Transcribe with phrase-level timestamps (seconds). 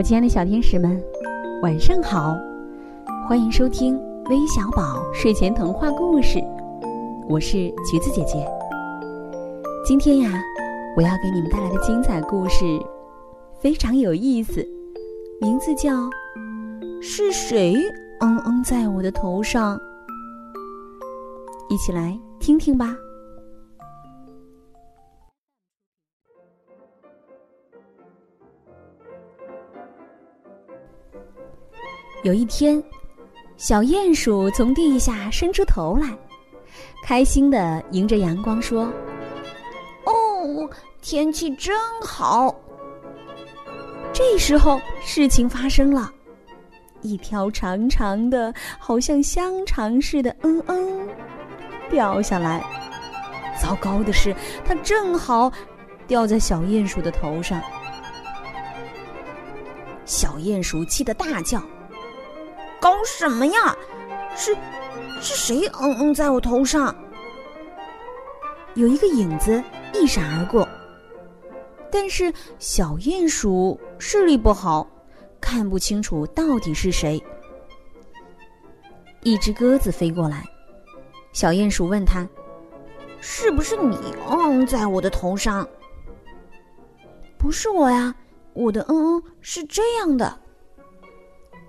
[0.00, 0.98] 我亲爱的小天使们，
[1.60, 2.34] 晚上好！
[3.28, 6.42] 欢迎收听微小宝睡前童话故事，
[7.28, 8.42] 我是橘子姐姐。
[9.84, 10.42] 今天呀，
[10.96, 12.64] 我要给你们带来的精彩故事
[13.60, 14.66] 非常有意思，
[15.38, 15.92] 名字叫
[17.02, 17.74] 《是谁
[18.20, 19.76] 嗯嗯在我的头上》。
[21.68, 22.96] 一起来听听吧。
[32.22, 32.82] 有一天，
[33.56, 36.06] 小鼹鼠从地下伸出头来，
[37.02, 38.92] 开心的迎着阳光说
[40.04, 40.68] ：“哦，
[41.00, 42.54] 天气真好。”
[44.12, 46.12] 这时候，事情发生了，
[47.00, 51.08] 一条长长的、好像香肠似的“嗯嗯”
[51.88, 52.62] 掉下来。
[53.58, 55.50] 糟糕的是，它正好
[56.06, 57.58] 掉在小鼹鼠的头上。
[60.04, 61.62] 小鼹鼠气得大叫。
[62.80, 63.76] 搞什么呀？
[64.34, 64.56] 是，
[65.20, 66.94] 是谁嗯嗯在我头上？
[68.74, 70.66] 有一个影子一闪而过，
[71.90, 74.88] 但是小鼹鼠视力不好，
[75.40, 77.22] 看不清楚到底是谁。
[79.22, 80.44] 一只鸽子飞过来，
[81.32, 82.26] 小鼹鼠问他
[83.20, 83.98] ：“是不是你
[84.30, 85.68] 嗯在我的头上
[87.36, 88.14] ？”“不是我呀，
[88.54, 90.40] 我的嗯嗯是这样的。”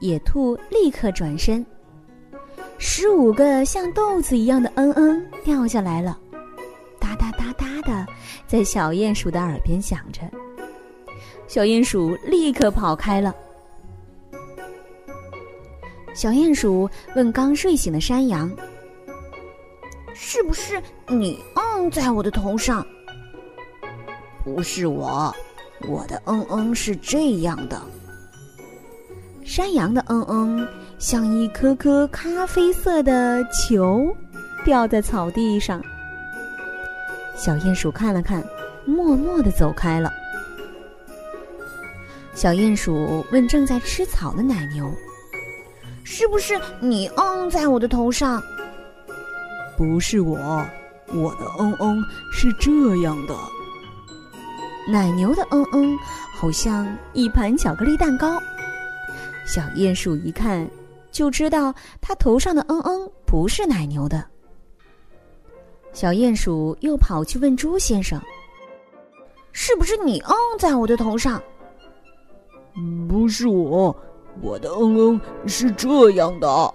[0.00, 1.64] 野兔立刻转身，
[2.78, 6.18] 十五个像豆子一样的“嗯嗯”掉下来了，
[6.98, 8.06] 哒哒哒哒的，
[8.46, 10.22] 在小鼹鼠的耳边响着。
[11.46, 13.34] 小鼹鼠立刻跑开了。
[16.14, 18.50] 小鼹鼠问刚睡醒的山羊
[20.14, 22.84] ：“是不是你嗯在我的头上
[24.42, 25.34] ？”“不是我，
[25.86, 27.78] 我的嗯嗯是这样的。”
[29.50, 30.68] 山羊的嗯嗯
[31.00, 34.06] 像一颗颗咖啡色的球，
[34.64, 35.82] 掉在草地上。
[37.34, 38.44] 小鼹鼠看了看，
[38.86, 40.08] 默默的走开了。
[42.32, 44.88] 小鼹鼠问正在吃草的奶牛
[46.04, 48.40] ：“是不是你嗯在我的头上
[49.76, 50.38] ？”“不是我，
[51.08, 52.00] 我的嗯嗯
[52.32, 52.70] 是这
[53.02, 53.34] 样的。”
[54.86, 55.98] 奶牛的嗯嗯
[56.36, 58.40] 好像一盘巧克力蛋糕。
[59.52, 60.64] 小鼹鼠一看，
[61.10, 64.24] 就知道它头上的“嗯嗯”不是奶牛的。
[65.92, 68.22] 小鼹鼠又跑去问猪先生
[69.50, 71.42] ：“是不是你嗯在我的头上
[73.08, 73.94] ？”“不是我，
[74.40, 76.74] 我的嗯嗯是这样的。”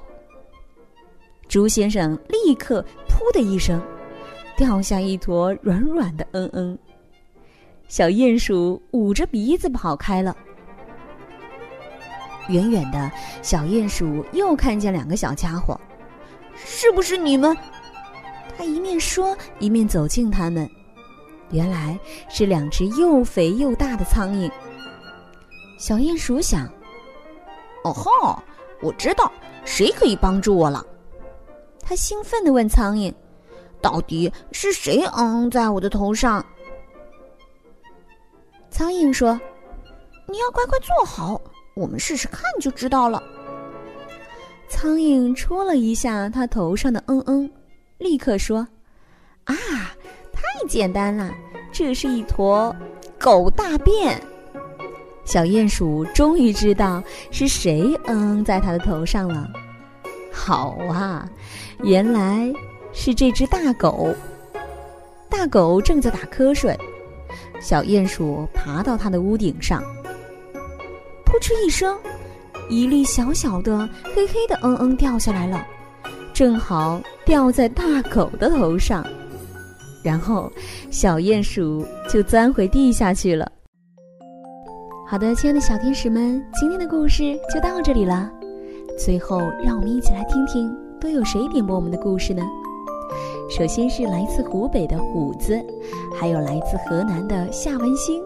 [1.47, 3.81] 猪先生立刻“噗”的一声，
[4.57, 6.77] 掉下一坨软软的“嗯嗯”。
[7.87, 10.35] 小鼹鼠捂着鼻子跑开了。
[12.47, 13.11] 远远的
[13.41, 15.79] 小鼹鼠又看见两个小家伙，
[16.55, 17.55] 是不是你们？
[18.57, 20.69] 他一面说，一面走近他们。
[21.51, 21.97] 原来
[22.29, 24.49] 是两只又肥又大的苍蝇。
[25.77, 26.67] 小鼹鼠想
[27.83, 28.41] ：“哦吼，
[28.81, 29.31] 我知道
[29.63, 30.85] 谁可以帮助我了。”
[31.83, 33.13] 他兴奋地问苍蝇
[33.81, 36.43] ：“到底是谁嗯在我的头上？”
[38.71, 39.39] 苍蝇说
[40.27, 41.39] ：“你要乖乖坐好。”
[41.75, 43.21] 我们试试看就知道了。
[44.67, 47.49] 苍蝇戳了一下他头上的“嗯嗯”，
[47.99, 48.67] 立刻说
[49.45, 49.55] ：“啊，
[50.33, 51.31] 太简单了，
[51.71, 52.75] 这是一坨
[53.19, 54.19] 狗大便。”
[55.25, 59.49] 小鼹鼠终于知道是谁“嗯嗯”在它的头上了。
[60.31, 61.29] 好啊，
[61.83, 62.53] 原来
[62.93, 64.13] 是这只大狗。
[65.29, 66.77] 大狗正在打瞌睡，
[67.59, 69.83] 小鼹鼠爬到它的屋顶上。
[71.35, 71.97] 扑哧一声，
[72.69, 73.77] 一粒小小的、
[74.15, 75.67] 黑黑的“嗯嗯”掉下来了，
[76.33, 79.05] 正好掉在大狗的头上。
[80.01, 80.49] 然后，
[80.89, 83.51] 小鼹鼠就钻回地下去了。
[85.05, 88.31] 好的，亲爱的小天使们，今天的故事就到这里了。
[88.97, 92.43] 最后，让我们一起来听听都有谁点播我们的故事呢？
[93.49, 95.61] 首先是来自湖北的虎子，
[96.17, 98.23] 还有来自河南的夏文星，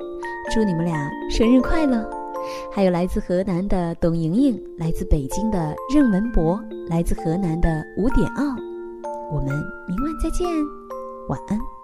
[0.53, 2.07] 祝你们俩生日快乐！
[2.71, 6.59] 还有来自河南的董莹莹，来自北京的任文博，
[6.89, 8.43] 来自河南的吴点奥，
[9.31, 9.47] 我们
[9.87, 10.47] 明晚再见，
[11.27, 11.78] 晚安。